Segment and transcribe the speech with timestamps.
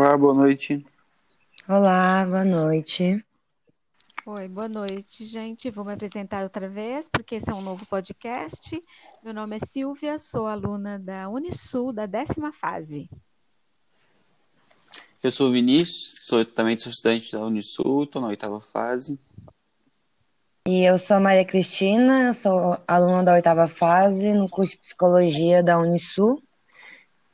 [0.00, 0.86] Olá, boa noite.
[1.68, 3.22] Olá, boa noite.
[4.24, 5.70] Oi, boa noite, gente.
[5.70, 8.80] Vou me apresentar outra vez, porque esse é um novo podcast.
[9.22, 13.10] Meu nome é Silvia, sou aluna da Unisul, da décima fase.
[15.22, 19.20] Eu sou o Vinícius, sou, também sou estudante da Unisul, estou na oitava fase.
[20.66, 25.78] E eu sou Maria Cristina, sou aluna da oitava fase no curso de Psicologia da
[25.78, 26.42] Unisul.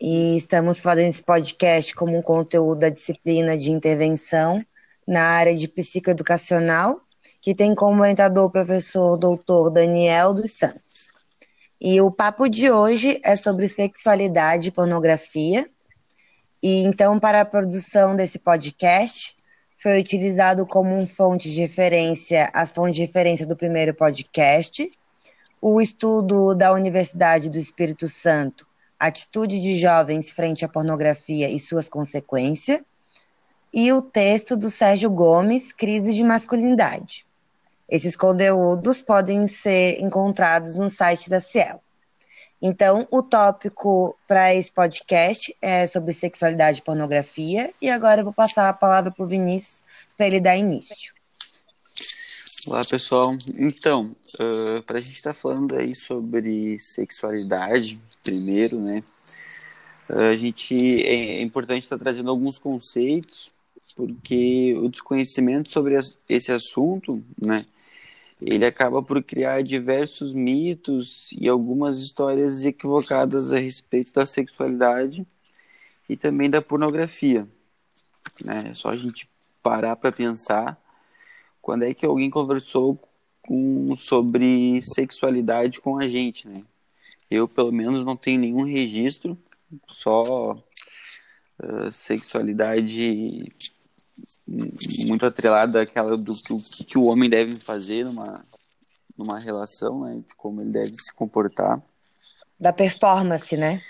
[0.00, 4.62] E estamos fazendo esse podcast como um conteúdo da disciplina de intervenção
[5.08, 7.00] na área de psicoeducacional,
[7.40, 11.12] que tem como orientador o professor doutor Daniel dos Santos.
[11.80, 15.68] E o papo de hoje é sobre sexualidade e pornografia.
[16.62, 19.34] E então, para a produção desse podcast,
[19.78, 24.90] foi utilizado como fonte de referência as fontes de referência do primeiro podcast,
[25.60, 28.66] o estudo da Universidade do Espírito Santo,
[28.98, 32.80] Atitude de Jovens frente à Pornografia e suas consequências,
[33.72, 37.26] e o texto do Sérgio Gomes, Crise de Masculinidade.
[37.88, 41.80] Esses conteúdos podem ser encontrados no site da Cielo.
[42.60, 48.32] Então, o tópico para esse podcast é sobre sexualidade e pornografia, e agora eu vou
[48.32, 49.84] passar a palavra para o Vinícius
[50.16, 51.15] para ele dar início.
[52.66, 53.38] Olá, pessoal.
[53.56, 59.04] Então, uh, para a gente estar tá falando aí sobre sexualidade, primeiro, né?
[60.10, 60.74] Uh, a gente
[61.06, 63.52] é, é importante estar tá trazendo alguns conceitos
[63.94, 65.94] porque o desconhecimento sobre
[66.28, 67.64] esse assunto, né,
[68.42, 75.24] ele acaba por criar diversos mitos e algumas histórias equivocadas a respeito da sexualidade
[76.08, 77.46] e também da pornografia.
[78.44, 78.70] Né?
[78.72, 79.30] É só a gente
[79.62, 80.76] parar para pensar
[81.66, 82.96] quando é que alguém conversou
[83.42, 86.62] com, sobre sexualidade com a gente, né?
[87.28, 89.36] Eu, pelo menos, não tenho nenhum registro,
[89.84, 93.52] só uh, sexualidade
[94.46, 98.46] muito atrelada àquela do que, o que, o homem deve fazer numa,
[99.18, 100.22] numa relação, né?
[100.24, 101.82] De como ele deve se comportar.
[102.60, 103.82] Da performance, né?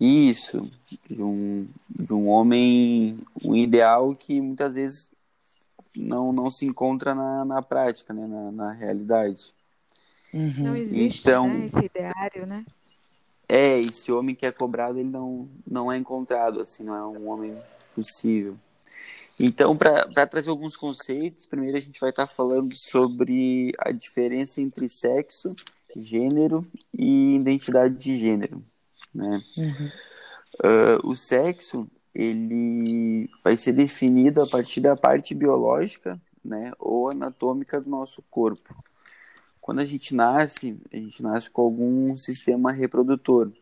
[0.00, 0.68] Isso,
[1.08, 5.11] de um, de um homem, um ideal que muitas vezes
[5.96, 8.26] não, não se encontra na, na prática, né?
[8.26, 9.54] na, na realidade.
[10.32, 10.54] Uhum.
[10.58, 11.66] Não existe então, né?
[11.66, 12.64] esse ideário, né?
[13.48, 17.28] É, esse homem que é cobrado, ele não, não é encontrado, assim, não é um
[17.28, 17.54] homem
[17.94, 18.56] possível.
[19.38, 24.60] Então, para trazer alguns conceitos, primeiro a gente vai estar tá falando sobre a diferença
[24.60, 25.54] entre sexo,
[25.96, 26.66] gênero
[26.96, 28.64] e identidade de gênero.
[29.14, 29.42] Né?
[29.58, 29.90] Uhum.
[30.64, 33.11] Uh, o sexo ele
[33.42, 38.74] vai ser definido a partir da parte biológica né, ou anatômica do nosso corpo.
[39.60, 43.52] Quando a gente nasce, a gente nasce com algum sistema reprodutor.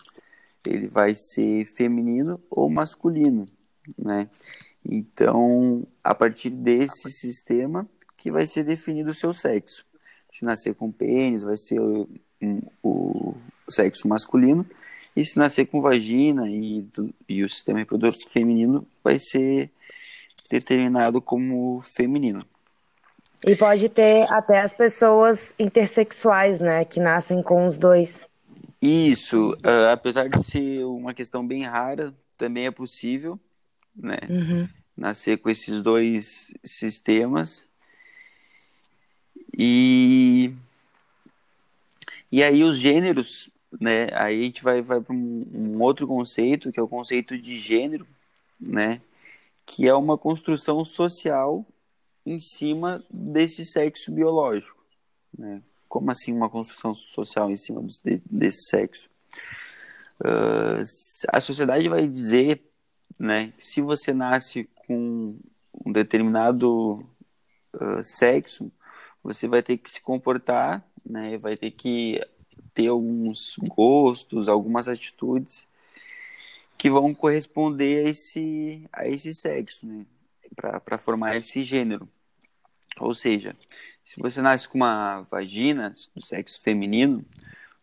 [0.66, 3.47] Ele vai ser feminino ou masculino,
[3.98, 4.28] né?
[4.84, 9.84] Então, a partir desse sistema que vai ser definido o seu sexo.
[10.32, 12.09] Se nascer com pênis, vai ser o,
[12.82, 13.34] o
[13.69, 14.66] sexo masculino.
[15.16, 16.87] E se nascer com vagina e,
[17.28, 19.71] e o sistema reprodutor feminino, vai ser
[20.48, 22.44] determinado como feminino.
[23.47, 28.28] E pode ter até as pessoas intersexuais, né, que nascem com os dois.
[28.81, 33.38] Isso, uh, apesar de ser uma questão bem rara, também é possível
[33.94, 34.19] né?
[34.28, 34.69] Uhum.
[34.97, 37.69] Nascer com esses dois sistemas.
[39.56, 40.53] E,
[42.31, 44.08] e aí os gêneros, né?
[44.12, 47.58] Aí a gente vai, vai para um, um outro conceito, que é o conceito de
[47.58, 48.06] gênero,
[48.60, 49.00] né?
[49.66, 51.64] Que é uma construção social
[52.25, 54.82] em cima desse sexo biológico,
[55.36, 55.62] né?
[55.88, 57.84] Como assim uma construção social em cima
[58.30, 59.09] desse sexo?
[60.22, 60.84] Uh,
[61.28, 62.62] a sociedade vai dizer
[63.21, 63.53] né?
[63.59, 65.24] Se você nasce com
[65.84, 67.06] um determinado
[67.74, 68.72] uh, sexo,
[69.22, 71.36] você vai ter que se comportar, né?
[71.36, 72.18] Vai ter que
[72.75, 75.67] ter alguns gostos, algumas atitudes
[76.78, 80.07] que vão corresponder a esse, a esse sexo, né?
[80.57, 82.09] Para formar esse gênero.
[82.99, 83.53] Ou seja,
[84.05, 87.25] se você nasce com uma vagina do sexo feminino,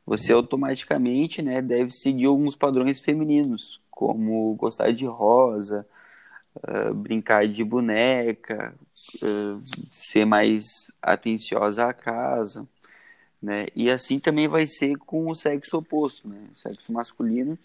[0.05, 5.87] você automaticamente né, deve seguir alguns padrões femininos, como gostar de rosa,
[6.55, 8.73] uh, brincar de boneca,
[9.21, 12.67] uh, ser mais atenciosa à casa,
[13.41, 13.67] né?
[13.75, 16.37] E assim também vai ser com o sexo oposto, né?
[16.55, 17.57] O sexo masculino,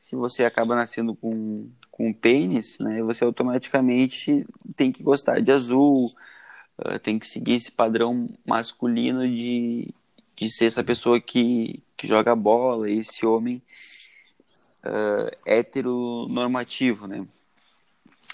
[0.00, 3.02] se você acaba nascendo com, com pênis, né?
[3.02, 6.12] Você automaticamente tem que gostar de azul,
[6.78, 9.92] uh, tem que seguir esse padrão masculino de,
[10.36, 13.60] de ser essa pessoa que, que joga bola, esse homem
[14.84, 17.26] uh, heteronormativo, né?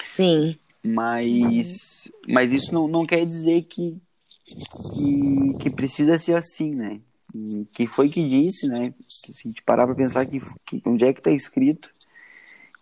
[0.01, 0.59] Sim.
[0.85, 3.97] Mas, mas isso não, não quer dizer que,
[4.45, 7.01] que, que precisa ser assim, né?
[7.79, 8.95] E foi que disse, né?
[9.09, 11.93] Que se a gente parar para pensar que, que onde é que está escrito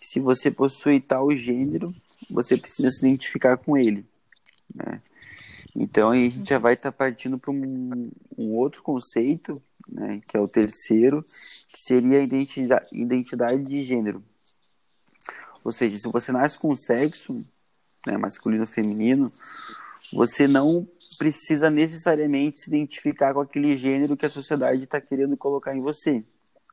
[0.02, 1.94] que se você possui tal gênero,
[2.28, 4.04] você precisa se identificar com ele,
[4.74, 5.00] né?
[5.76, 10.20] Então aí a gente já vai estar tá partindo para um, um, outro conceito, né?
[10.26, 11.24] Que é o terceiro,
[11.72, 14.24] que seria a identidade, identidade de gênero.
[15.62, 17.44] Ou seja, se você nasce com sexo,
[18.04, 19.32] né, masculino ou feminino,
[20.12, 20.86] você não
[21.22, 26.24] precisa necessariamente se identificar com aquele gênero que a sociedade está querendo colocar em você.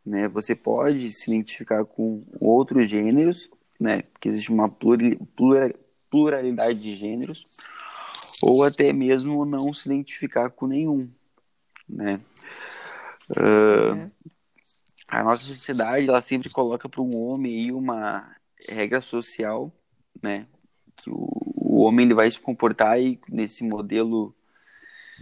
[0.04, 0.28] Né?
[0.30, 3.48] Você pode se identificar com outros gêneros,
[3.80, 4.02] né?
[4.02, 4.68] porque existe uma
[6.10, 7.46] pluralidade de gêneros,
[8.42, 11.08] ou até mesmo não se identificar com nenhum.
[11.88, 12.20] Né?
[13.30, 14.10] Uh,
[15.08, 18.32] a nossa sociedade ela sempre coloca para um homem uma
[18.68, 19.72] regra social,
[20.24, 20.48] né?
[20.96, 22.98] que o, o homem ele vai se comportar
[23.30, 24.36] nesse modelo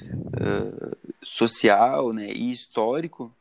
[0.03, 3.33] uh, social né, e histórico,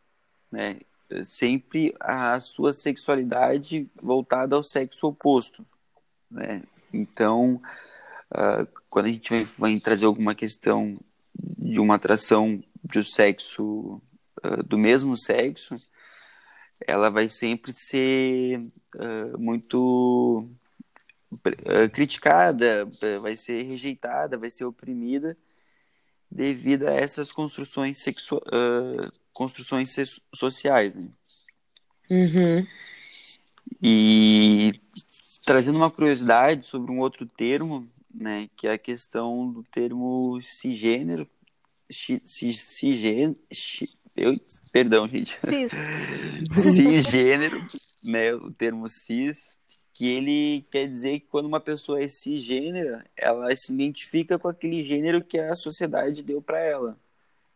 [0.50, 0.78] né,
[1.24, 5.64] sempre a sua sexualidade voltada ao sexo oposto.
[6.30, 6.62] Né?
[6.92, 7.60] Então,
[8.32, 10.98] uh, quando a gente vai, vai, trazer alguma questão
[11.34, 14.00] de uma atração de sexo
[14.44, 15.76] uh, do mesmo sexo,
[16.86, 18.62] ela vai sempre ser
[19.38, 20.46] muito
[21.64, 22.86] eh, criticada,
[23.22, 25.36] vai ser rejeitada, vai ser oprimida
[26.30, 29.94] devido a essas construções, sexu uh, construções
[30.34, 30.94] sociais.
[30.94, 31.10] Né?
[32.10, 32.66] Uhum.
[33.82, 34.80] E
[35.44, 41.28] trazendo uma curiosidade sobre um outro termo, né, que é a questão do termo cisgênero,
[42.24, 43.36] cisgênero,
[44.16, 44.40] eu,
[44.72, 45.38] perdão, gente.
[45.38, 45.70] Cis.
[46.74, 47.64] cisgênero,
[48.02, 49.58] né, o termo cis,
[49.96, 54.84] que ele quer dizer que quando uma pessoa é cisgênera, ela se identifica com aquele
[54.84, 56.98] gênero que a sociedade deu para ela,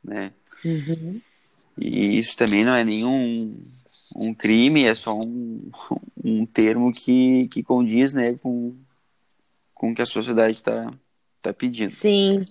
[0.03, 0.33] né?
[0.65, 1.21] Uhum.
[1.79, 3.55] E isso também não é nenhum
[4.17, 5.71] um crime, é só um,
[6.25, 8.75] um termo que, que condiz, né, com,
[9.75, 10.91] com o que a sociedade está
[11.43, 11.91] tá pedindo.
[11.91, 12.43] Sim,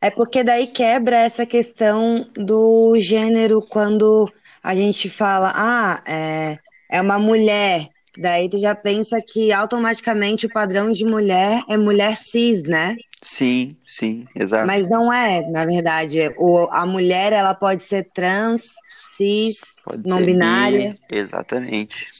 [0.00, 6.58] é porque daí quebra essa questão do gênero quando a gente fala, ah, é,
[6.88, 7.88] é uma mulher,
[8.18, 12.96] Daí tu já pensa que automaticamente o padrão de mulher é mulher cis, né?
[13.22, 14.66] Sim, sim, exato.
[14.66, 16.18] Mas não é, na verdade.
[16.36, 18.74] O, a mulher ela pode ser trans,
[19.16, 20.98] cis, pode não binária.
[21.08, 22.10] Bi, exatamente.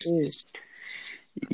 [0.00, 0.50] Isso.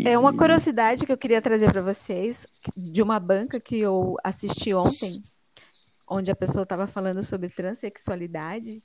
[0.05, 2.47] É uma curiosidade que eu queria trazer para vocês
[2.77, 5.21] de uma banca que eu assisti ontem,
[6.09, 8.81] onde a pessoa estava falando sobre transexualidade.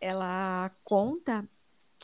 [0.00, 1.44] Ela conta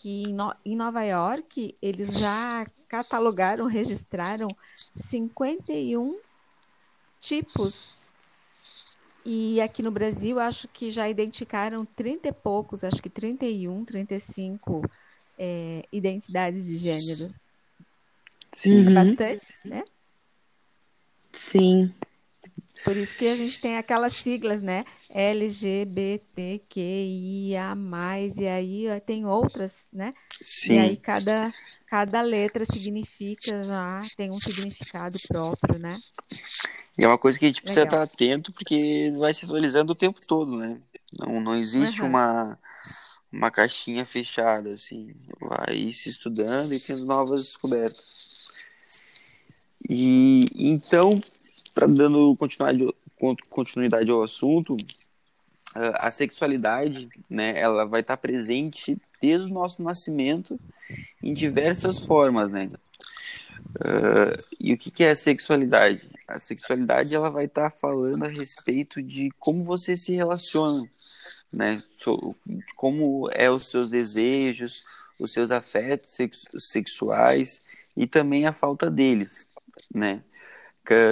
[0.05, 4.49] que em, no, em Nova York eles já catalogaram, registraram
[4.95, 6.21] 51
[7.19, 7.95] tipos.
[9.25, 14.83] E aqui no Brasil, acho que já identificaram 30 e poucos, acho que 31, 35
[15.39, 17.35] é, identidades de gênero.
[18.55, 18.87] Sim.
[18.87, 19.85] É bastante, né?
[21.33, 21.95] Sim.
[22.83, 24.85] Por isso que a gente tem aquelas siglas, né?
[25.09, 26.57] LGBTQIA+,
[28.39, 30.13] e aí tem outras, né?
[30.43, 30.75] Sim.
[30.75, 31.53] E aí cada,
[31.87, 35.97] cada letra significa já, tem um significado próprio, né?
[36.99, 38.05] E é uma coisa que a gente precisa Legal.
[38.05, 40.81] estar atento, porque vai se atualizando o tempo todo, né?
[41.21, 42.09] Não, não existe uhum.
[42.09, 42.59] uma,
[43.33, 45.15] uma caixinha fechada, assim.
[45.41, 48.33] Vai se estudando e tendo novas descobertas.
[49.89, 51.21] E então,
[51.75, 52.95] para dando continuidade,
[53.51, 54.77] continuidade ao assunto,
[55.75, 60.59] a sexualidade, né, ela vai estar presente desde o nosso nascimento
[61.23, 62.71] em diversas formas, né?
[63.81, 66.09] Uh, e o que, que é a sexualidade?
[66.29, 70.89] A sexualidade ela vai estar falando a respeito de como você se relaciona,
[71.53, 71.83] né?
[71.99, 72.37] So,
[72.77, 74.85] como é os seus desejos,
[75.19, 77.61] os seus afetos sex sexuais
[77.97, 79.47] e também a falta deles,
[79.93, 80.23] né?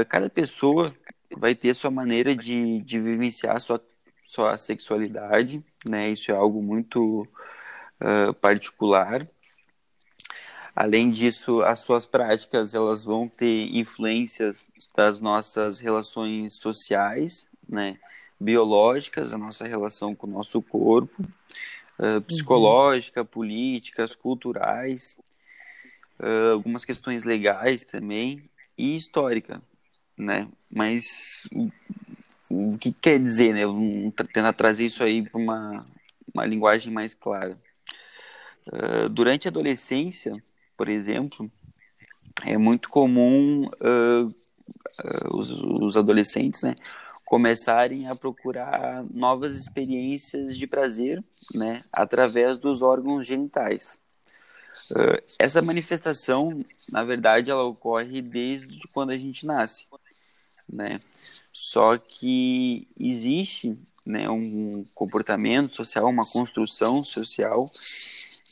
[0.08, 0.94] Cada pessoa
[1.36, 3.82] vai ter sua maneira de, de vivenciar sua,
[4.24, 6.10] sua sexualidade, né?
[6.10, 7.26] Isso é algo muito
[8.00, 9.26] uh, particular.
[10.74, 17.98] Além disso, as suas práticas elas vão ter influências das nossas relações sociais, né?
[18.40, 21.22] Biológicas, a nossa relação com o nosso corpo,
[21.98, 23.26] uh, psicológica, uhum.
[23.26, 25.16] políticas, culturais,
[26.18, 28.42] uh, algumas questões legais também,
[28.76, 29.62] e histórica,
[30.16, 30.48] né?
[30.70, 31.04] Mas
[32.50, 33.62] o, que quer dizer, né?
[34.32, 35.86] Tentar trazer isso aí para uma,
[36.34, 37.58] uma linguagem mais clara.
[38.72, 40.32] Uh, durante a adolescência,
[40.76, 41.50] por exemplo,
[42.44, 46.74] é muito comum uh, uh, os, os adolescentes, né,
[47.24, 51.22] começarem a procurar novas experiências de prazer,
[51.54, 54.01] né, através dos órgãos genitais.
[54.90, 59.86] Uh, essa manifestação, na verdade, ela ocorre desde quando a gente nasce,
[60.68, 61.00] né?
[61.52, 67.70] Só que existe, né, um comportamento social, uma construção social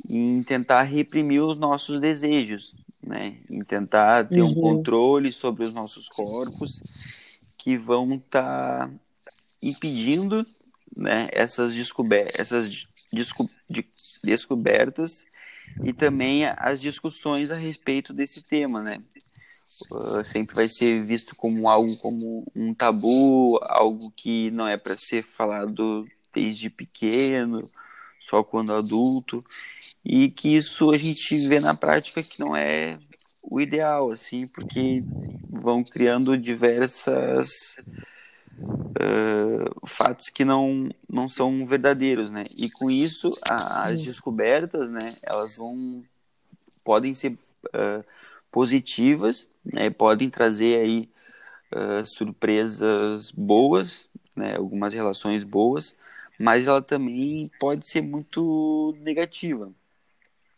[0.08, 3.38] em tentar reprimir os nossos desejos, né?
[3.48, 4.48] Em tentar ter uhum.
[4.48, 6.82] um controle sobre os nossos corpos
[7.56, 8.90] que vão estar tá
[9.62, 10.42] impedindo,
[10.96, 13.84] né, essas, descober essas desco de
[14.22, 15.24] descobertas
[15.84, 19.02] e também as discussões a respeito desse tema, né?
[19.90, 24.96] Uh, sempre vai ser visto como algo como um tabu, algo que não é para
[24.96, 27.70] ser falado desde pequeno,
[28.20, 29.44] só quando adulto,
[30.04, 32.98] e que isso a gente vê na prática que não é
[33.42, 35.02] o ideal, assim, porque
[35.48, 37.76] vão criando diversas
[38.60, 42.46] uh, fatos que não, não são verdadeiros, né?
[42.56, 46.04] E com isso, a, as descobertas, né, elas vão
[46.84, 48.04] podem ser uh,
[48.50, 49.90] positivas, né?
[49.90, 51.08] Podem trazer aí
[51.72, 54.56] uh, surpresas boas, né?
[54.56, 55.96] Algumas relações boas,
[56.38, 59.72] mas ela também pode ser muito negativa.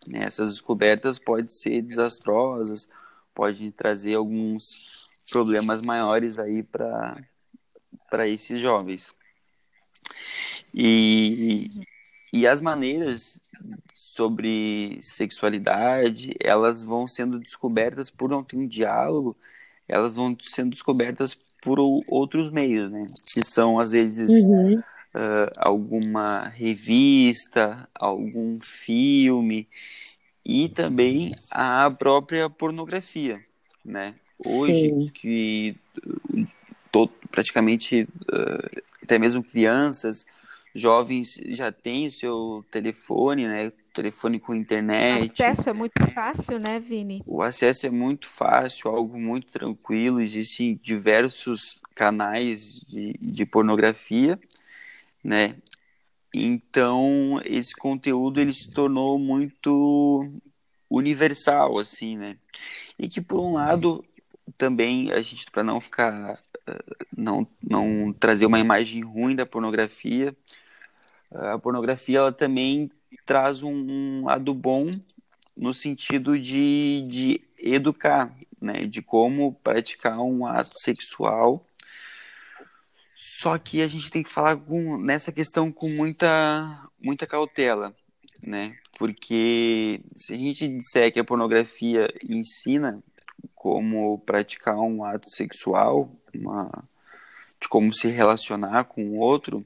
[0.06, 0.24] Né?
[0.24, 2.88] Essas descobertas podem ser desastrosas,
[3.34, 7.22] podem trazer alguns problemas maiores aí para
[8.12, 9.14] para esses jovens.
[10.74, 11.70] E,
[12.30, 13.40] e as maneiras
[13.94, 19.34] sobre sexualidade, elas vão sendo descobertas por não ter um diálogo,
[19.88, 23.06] elas vão sendo descobertas por outros meios, né?
[23.32, 24.78] Que são, às vezes, uhum.
[24.78, 29.66] uh, alguma revista, algum filme
[30.44, 33.42] e também a própria pornografia,
[33.82, 34.14] né?
[34.44, 35.10] Hoje, Sim.
[35.14, 35.76] que
[37.30, 40.24] praticamente uh, até mesmo crianças,
[40.74, 43.72] jovens já têm o seu telefone, né?
[43.92, 45.28] Telefone com internet.
[45.28, 47.22] O acesso é muito fácil, né, Vini?
[47.26, 50.20] O acesso é muito fácil, algo muito tranquilo.
[50.20, 54.38] Existem diversos canais de, de pornografia,
[55.22, 55.56] né?
[56.32, 60.26] Então, esse conteúdo ele se tornou muito
[60.88, 62.38] universal, assim, né?
[62.98, 64.02] E que, por um lado,
[64.56, 66.38] também a gente, para não ficar
[67.16, 70.36] não, não trazer uma imagem ruim da pornografia.
[71.30, 72.90] A pornografia ela também
[73.26, 74.90] traz um, lado bom
[75.56, 78.86] no sentido de, de educar, né?
[78.86, 81.66] De como praticar um ato sexual.
[83.14, 87.94] Só que a gente tem que falar com, nessa questão com muita, muita cautela,
[88.42, 88.76] né?
[88.98, 93.02] Porque se a gente disser que a pornografia ensina
[93.62, 96.68] como praticar um ato sexual, uma,
[97.60, 99.64] de como se relacionar com o outro,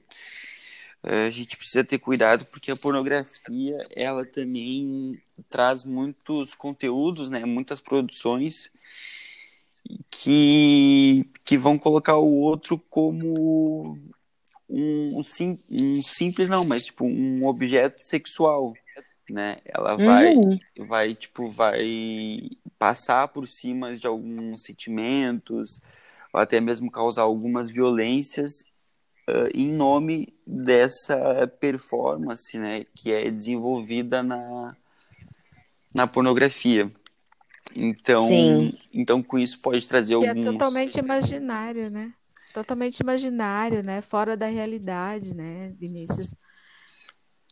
[1.01, 7.43] eh, a gente precisa ter cuidado porque a pornografia ela também traz muitos conteúdos, né,
[7.43, 8.71] muitas produções
[10.11, 13.97] que, que vão colocar o outro como
[14.69, 18.75] um, um, sim, um simples não, mas tipo um objeto sexual,
[19.27, 19.57] né?
[19.65, 20.59] Ela vai, uhum.
[20.85, 25.81] vai tipo, vai passar por cima de alguns sentimentos,
[26.33, 28.63] ou até mesmo causar algumas violências
[29.29, 34.75] uh, em nome dessa performance, né, que é desenvolvida na,
[35.93, 36.89] na pornografia.
[37.75, 38.69] Então, Sim.
[38.93, 40.45] então com isso pode trazer que é alguns...
[40.45, 42.13] é totalmente imaginário, né?
[42.53, 44.01] Totalmente imaginário, né?
[44.01, 46.33] Fora da realidade, né, Vinícius?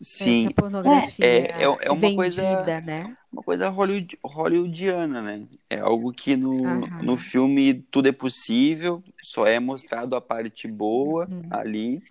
[0.02, 0.46] Sim.
[0.46, 3.18] Essa pornografia é, é, é uma vendida, coisa, né?
[3.36, 5.46] Uma coisa Hollywood, hollywoodiana, né?
[5.70, 6.58] É algo que no,
[7.04, 11.42] no filme tudo é possível, só é mostrado a parte boa uhum.
[11.52, 12.02] ali.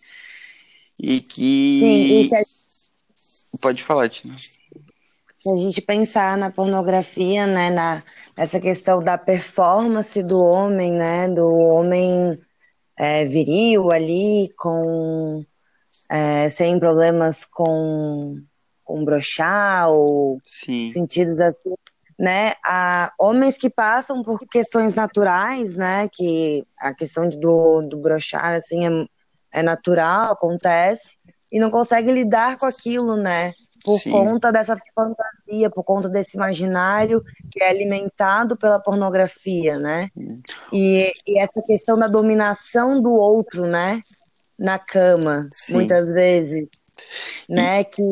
[0.99, 1.79] E que.
[1.81, 2.45] Sim, e se a...
[3.59, 4.37] Pode falar, Tina.
[4.37, 8.03] Se a gente pensar na pornografia, né, na,
[8.37, 12.39] nessa questão da performance do homem, né, do homem
[12.99, 15.43] é, viril ali, com
[16.11, 18.43] é, sem problemas com,
[18.85, 20.91] com brochar ou Sim.
[20.91, 21.75] sentidos assim,
[22.19, 22.53] né?
[22.65, 26.09] Há homens que passam por questões naturais, né?
[26.13, 31.17] Que a questão do, do brochar, assim, é, é natural, acontece,
[31.51, 33.53] e não consegue lidar com aquilo, né?
[33.85, 34.13] Por Sim.
[34.13, 40.09] conta dessa fantasia, por conta desse imaginário que é alimentado pela pornografia, né?
[40.73, 44.03] E, e essa questão da dominação do outro, né?
[44.59, 45.75] na cama, Sim.
[45.75, 46.69] muitas vezes,
[47.49, 47.85] né?
[47.85, 48.03] Que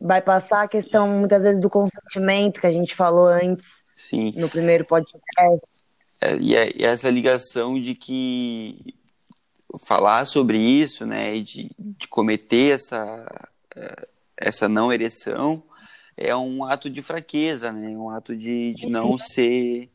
[0.00, 4.32] vai passar a questão, muitas vezes, do consentimento que a gente falou antes, Sim.
[4.36, 5.60] no primeiro podcast.
[6.20, 8.94] É, e, é, e essa ligação de que
[9.84, 15.62] falar sobre isso, né, de, de cometer essa, é, essa não ereção
[16.16, 19.90] é um ato de fraqueza, né, um ato de, de não ser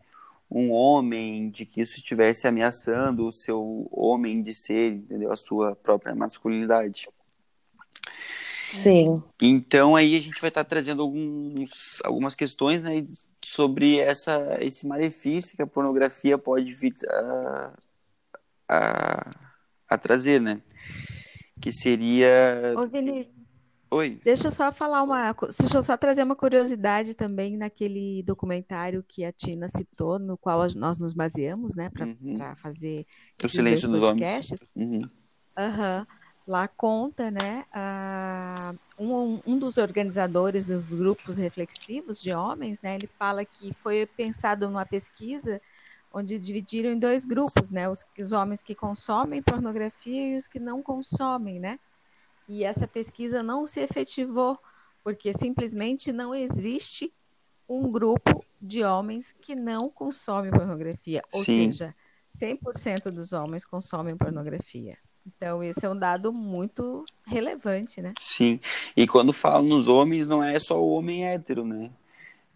[0.51, 5.75] um homem, de que isso estivesse ameaçando o seu homem de ser, entendeu, a sua
[5.75, 7.07] própria masculinidade.
[8.69, 9.21] Sim.
[9.41, 13.05] Então aí a gente vai estar trazendo alguns, algumas questões, né,
[13.43, 17.73] sobre essa, esse malefício que a pornografia pode vir a,
[18.67, 19.29] a,
[19.89, 20.61] a trazer, né?
[21.59, 22.73] Que seria.
[22.77, 23.35] Ô, Vinícius,
[23.91, 24.19] Oi.
[24.23, 25.33] deixa eu só falar uma.
[25.59, 30.61] Deixa eu só trazer uma curiosidade também naquele documentário que a Tina citou, no qual
[30.75, 32.37] nós nos baseamos, né, para Uhum.
[32.55, 33.05] fazer
[33.41, 34.31] O esses silêncio dois dos homens.
[34.31, 34.69] podcasts.
[34.75, 35.09] Uhum.
[36.49, 37.63] Lá conta, né,
[38.97, 44.67] um, um dos organizadores dos grupos reflexivos de homens, né, ele fala que foi pensado
[44.67, 45.61] numa pesquisa
[46.11, 50.59] onde dividiram em dois grupos, né, os, os homens que consomem pornografia e os que
[50.59, 51.77] não consomem, né,
[52.47, 54.57] e essa pesquisa não se efetivou
[55.03, 57.13] porque simplesmente não existe
[57.69, 61.69] um grupo de homens que não consomem pornografia, ou Sim.
[61.69, 61.95] seja,
[62.31, 64.97] 100% dos homens consomem pornografia.
[65.25, 68.13] Então, esse é um dado muito relevante, né?
[68.19, 68.59] Sim.
[68.95, 71.91] E quando falo nos homens, não é só o homem hétero, né?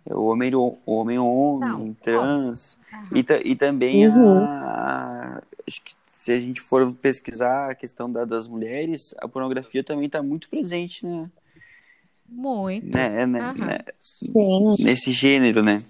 [0.06, 2.78] É o homem, o homem, homem, Não, trans.
[2.92, 3.08] Aham.
[3.14, 4.44] E, e também Uhum.
[4.46, 9.84] a, acho que se a gente for pesquisar a questão da- das mulheres, a pornografia
[9.84, 11.30] também está muito presente, né?
[12.28, 12.88] Muito.
[12.88, 13.66] né, né, Aham.
[13.66, 14.76] né, Sim.
[14.80, 15.84] nesse gênero, né?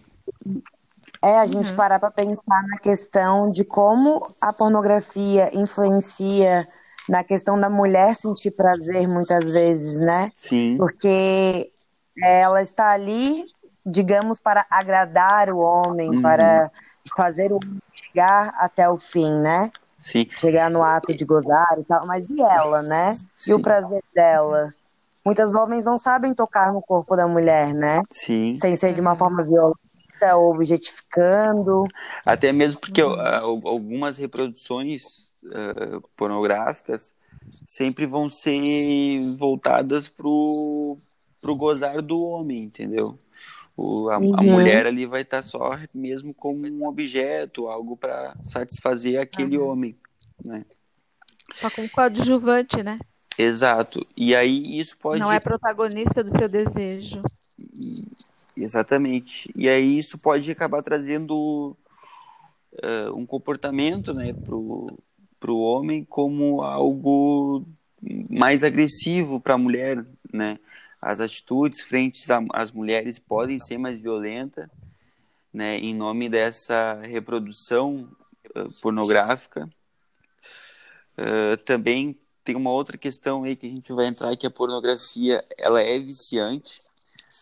[1.23, 1.75] É a gente Uhum.
[1.75, 6.67] parar para pensar na questão de como a pornografia influencia
[7.07, 10.31] na questão da mulher sentir prazer muitas vezes, né?
[10.35, 11.71] Sim, Porque
[12.21, 13.45] ela está ali,
[13.85, 16.21] digamos, para agradar o homem, Uhum.
[16.21, 16.69] para
[17.15, 19.69] fazer o homem chegar até o fim, né?
[19.99, 22.05] sim, Chegar no ato de gozar e tal.
[22.07, 23.17] Mas e ela, né?
[23.47, 24.73] E o sim, prazer dela?
[25.25, 28.01] Muitos homens não sabem tocar no corpo da mulher, né?
[28.11, 28.61] sim.
[28.61, 29.79] Sem ser de uma forma violenta
[30.35, 31.87] ou objetificando.
[32.25, 33.13] Até mesmo porque Uhum.
[33.19, 37.13] ah, al- algumas reproduções ah, pornográficas
[37.65, 40.97] sempre vão ser voltadas pro,
[41.41, 43.17] pro gozar do homem, entendeu?
[43.75, 44.43] O, a, a Uhum.
[44.43, 49.67] mulher ali vai estar só mesmo como um objeto, algo para satisfazer aquele Aham.
[49.67, 49.97] homem,
[50.43, 50.63] né?
[51.57, 52.99] Só com coadjuvante, né?
[53.37, 54.05] Exato.
[54.15, 57.21] E aí isso pode Não é protagonista do seu desejo.
[58.55, 59.51] Exatamente.
[59.55, 61.75] E aí isso pode acabar trazendo
[62.81, 64.97] eh, um comportamento, né, pro,
[65.39, 67.65] pro homem como algo
[68.29, 70.59] mais agressivo para a mulher, né?
[71.01, 74.69] As atitudes frente às mulheres podem ser mais violentas,
[75.53, 78.09] né, em nome dessa reprodução
[78.55, 79.67] eh, pornográfica.
[81.17, 85.43] Eh, também tem uma outra questão aí que a gente vai entrar que a pornografia
[85.57, 86.81] ela é viciante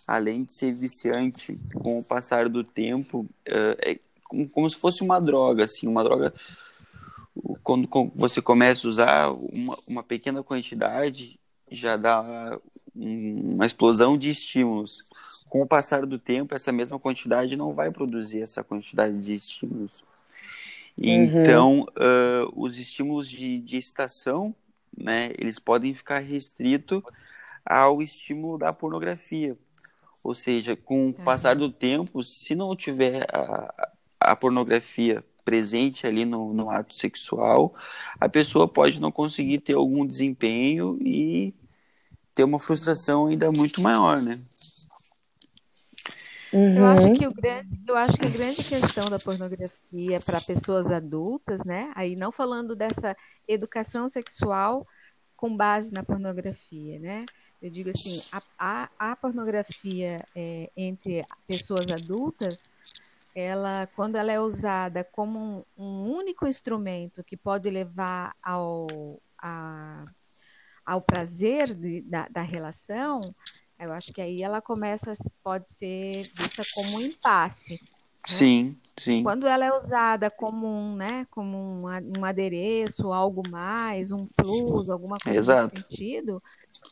[0.07, 5.03] além de ser viciante com o passar do tempo eh, é como, como se fosse
[5.03, 6.33] uma droga assim uma droga
[7.63, 11.39] quando você começa a usar uma, uma pequena quantidade
[11.71, 12.59] já dá
[12.95, 15.03] um- uma explosão de estímulos.
[15.47, 20.03] Com o passar do tempo essa mesma quantidade não vai produzir essa quantidade de estímulos.
[20.97, 21.23] Uhum.
[21.23, 24.53] então ah, os estímulos de, de excitação
[24.95, 27.01] né eles podem ficar restritos
[27.65, 29.57] ao estímulo da pornografia
[30.23, 36.25] ou seja, com o passar do tempo, se não tiver a, a pornografia presente ali
[36.25, 37.75] no, no ato sexual,
[38.19, 41.53] a pessoa pode não conseguir ter algum desempenho e
[42.35, 44.39] ter uma frustração ainda muito maior, né?
[46.73, 47.11] Eu acho Uhum.
[47.11, 51.91] que o grande, eu acho que a grande questão da pornografia para pessoas adultas, né?
[51.95, 53.15] Aí não falando dessa
[53.47, 54.87] educação sexual
[55.35, 57.25] com base na pornografia, né?
[57.61, 62.69] Eu digo assim, a, a, a pornografia é, entre pessoas adultas,
[63.35, 70.03] ela, quando ela é usada como um, um único instrumento que pode levar ao, a,
[70.85, 73.21] ao prazer de- da, da relação,
[73.79, 77.79] eu acho que aí ela começa, pode ser vista como um impasse.
[78.27, 84.11] Sim, sim, Quando ela é usada como um, né, como um, um adereço, algo mais,
[84.11, 85.75] um plus, alguma coisa Exato.
[85.75, 86.41] nesse sentido,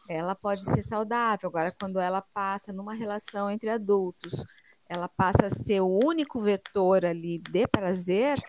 [0.08, 1.48] ela pode ser saudável.
[1.50, 4.44] Agora, quando ela passa numa relação entre adultos,
[4.88, 8.40] ela passa a ser o único vetor ali de prazer,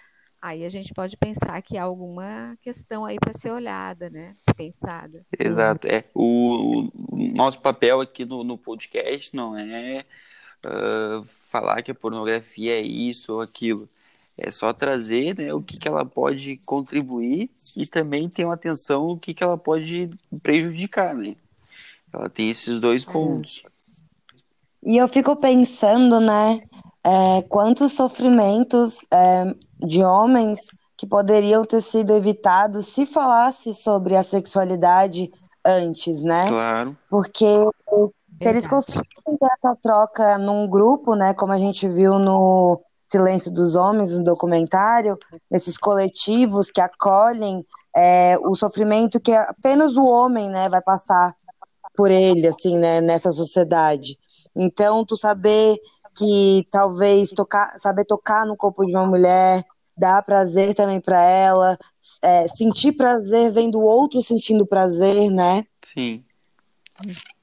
[0.41, 4.35] aí a gente pode pensar que há alguma questão aí para ser olhada, né?
[4.57, 5.25] Pensada.
[5.39, 5.87] exato.
[5.87, 10.01] É, o, o nosso papel aqui no, no podcast não é
[10.65, 13.89] uh, falar que a pornografia é isso ou aquilo.
[14.37, 19.09] É só trazer né, o que, que ela pode contribuir e também ter uma atenção
[19.09, 20.11] o que, que ela pode
[20.43, 21.37] prejudicar, né?
[22.13, 23.63] Ela tem esses dois pontos.
[24.83, 26.63] E eu fico pensando, né,
[27.05, 30.61] é, quantos sofrimentos é, de homens
[30.97, 35.31] que poderiam ter sido evitados se falasse sobre a sexualidade
[35.65, 36.49] antes, né?
[36.49, 36.97] Claro.
[37.09, 37.47] Porque
[38.41, 43.53] se eles conseguissem ter essa troca num grupo, né, como a gente viu no Silêncio
[43.53, 45.19] dos Homens, no documentário,
[45.51, 51.35] esses coletivos que acolhem é, o sofrimento que apenas o homem, né, vai passar
[51.95, 54.19] por ele, assim, né, nessa sociedade.
[54.57, 55.77] Então, tu saber
[56.17, 59.63] que talvez tocar, saber tocar no corpo de uma mulher
[59.97, 61.79] dá prazer também para ela,
[62.23, 65.67] é, sentir prazer vendo o outro sentindo prazer, né?
[65.85, 66.25] Sim.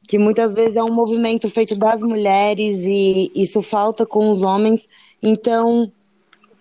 [0.07, 4.87] Que muitas vezes é um movimento feito das mulheres e isso falta com os homens.
[5.21, 5.91] Então,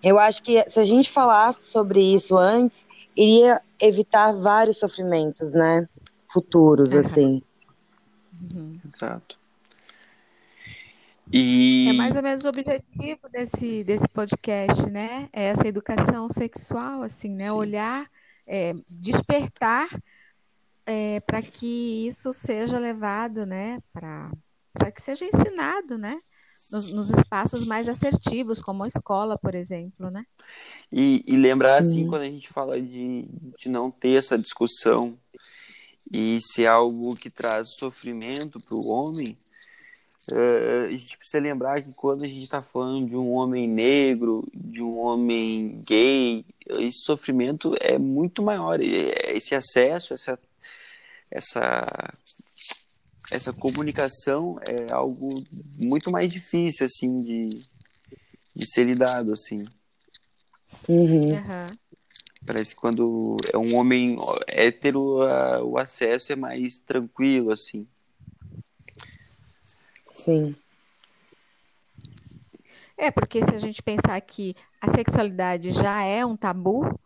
[0.03, 5.87] eu acho que se a gente falasse sobre isso antes, iria evitar vários sofrimentos, né?
[6.29, 6.99] Futuros, uhum.
[6.99, 7.41] assim.
[8.53, 8.79] Uhum.
[8.93, 9.37] Exato.
[11.31, 11.89] E...
[11.89, 15.27] É mais ou menos o objetivo desse, desse podcast, né?
[15.33, 17.45] É essa educação sexual, assim, né?
[17.45, 17.51] Sim.
[17.51, 18.09] Olhar,
[18.45, 19.89] é, despertar
[20.87, 23.79] é, para que isso seja levado, né?
[23.91, 24.31] Para
[24.95, 26.17] que seja ensinado, né?
[26.71, 30.25] Nos, nos, espaços mais assertivos, como a escola, por exemplo, né?
[30.91, 35.17] E, e lembrar, assim, quando a gente fala de, de não ter essa discussão
[36.11, 39.37] e ser algo que traz sofrimento para o homem,
[40.29, 44.45] Uh, a gente precisa lembrar que quando a gente está falando de um homem negro,
[44.53, 48.77] de um homem gay, esse sofrimento é muito maior.
[48.81, 50.37] Esse acesso, essa,
[51.31, 52.13] essa,
[53.31, 55.43] essa comunicação é algo
[55.75, 57.65] muito mais difícil, assim, de,
[58.55, 59.63] de ser lidado, assim.
[60.87, 61.35] Uhum.
[62.45, 67.85] Parece que quando é um homem hétero, a, o acesso é mais tranquilo, assim.
[70.03, 70.55] Sim.
[72.97, 76.99] É, porque se a gente pensar que a sexualidade já é um tabu,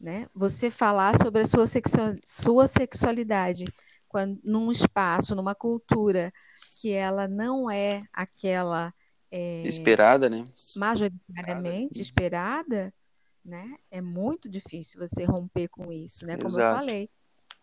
[0.00, 0.26] né?
[0.34, 3.66] Você falar sobre a sua, sexual, sua sexualidade
[4.08, 6.32] quando, num espaço, numa cultura
[6.78, 8.92] que ela não é aquela
[9.30, 10.46] é, esperada, né?
[10.76, 12.94] Majoritariamente esperada,
[13.44, 13.76] né?
[13.90, 16.36] É muito difícil você romper com isso, né?
[16.36, 16.74] Como Exato.
[16.74, 17.10] eu falei.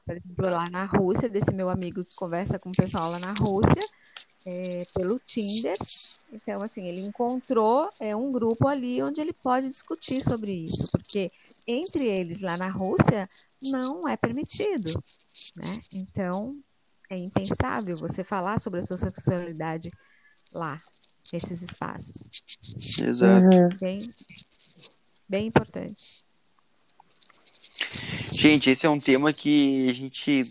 [0.06, 3.34] Por exemplo, lá na Rússia, desse meu amigo que conversa com o pessoal lá na
[3.40, 3.82] Rússia,
[4.46, 5.78] é, pelo Tinder.
[6.34, 11.32] Então, assim, ele encontrou é, um grupo ali onde ele pode discutir sobre isso, porque
[11.68, 13.30] entre eles lá na Rússia
[13.62, 15.04] não é permitido,
[15.56, 15.82] né?
[15.92, 16.58] Então,
[17.10, 19.92] é impensável você falar sobre a sua sexualidade
[20.52, 20.82] lá,
[21.32, 22.30] nesses espaços.
[23.00, 23.46] Exato.
[23.46, 23.70] Uhum.
[23.80, 24.14] Bem,
[25.28, 26.24] bem importante.
[28.32, 30.44] Gente, esse é um tema que a gente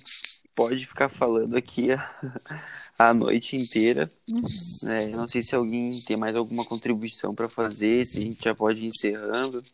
[0.55, 1.89] pode ficar falando aqui
[2.99, 4.11] a noite inteira.
[4.29, 4.43] Uhum.
[4.89, 8.55] É, não sei se alguém tem mais alguma contribuição para fazer, se a gente já
[8.55, 9.65] pode ir encerrando.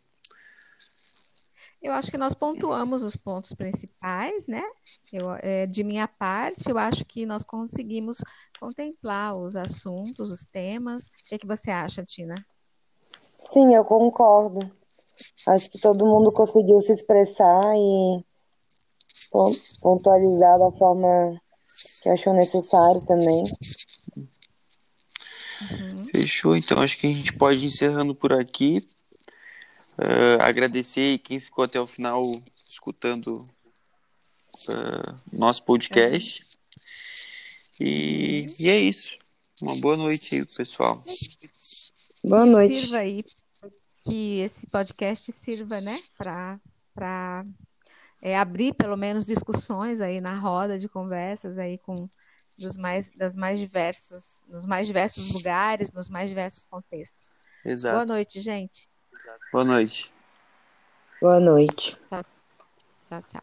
[1.87, 4.62] Eu acho que nós pontuamos os pontos principais, né?
[5.12, 8.18] Eu, é, de minha parte, eu acho que nós conseguimos
[8.59, 11.05] contemplar os assuntos, os temas.
[11.05, 12.35] O que, é que você acha, Tina?
[13.38, 14.68] Sim, eu concordo.
[15.46, 18.25] Acho que todo mundo conseguiu se expressar e
[19.81, 21.40] pontualizar da forma
[22.03, 23.44] que achou necessário também.
[25.62, 26.05] Uhum.
[26.12, 28.85] Fechou, então acho que a gente pode ir encerrando por aqui.
[29.99, 32.23] Uh, agradecer quem ficou até o final
[32.69, 33.49] escutando
[34.69, 36.47] uh, nosso podcast.
[37.81, 39.17] E, e é isso.
[39.61, 41.03] Uma boa noite aí, pessoal.
[42.23, 42.75] Boa noite.
[42.75, 43.25] Sirva aí
[44.05, 47.45] que esse podcast sirva, né, para
[48.21, 52.09] é, abrir pelo menos discussões aí na roda de conversas aí com
[52.57, 57.31] dos mais, das mais diversas, nos mais diversos lugares, nos mais diversos contextos.
[57.65, 57.95] Exato.
[57.97, 58.89] Boa noite, gente.
[59.53, 60.12] Boa noite.
[61.21, 61.97] Boa noite.
[62.09, 62.23] Tchau,
[63.09, 63.23] tchau.
[63.29, 63.43] tchau.